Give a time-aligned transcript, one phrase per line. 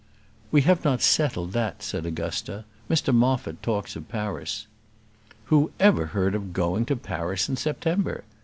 [0.51, 2.65] "We have not settled that," said Augusta.
[2.89, 4.65] "Mr Moffat talks of Paris."
[5.53, 8.23] "Who ever heard of going to Paris in September?"